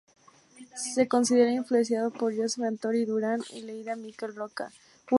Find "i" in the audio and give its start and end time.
3.51-3.61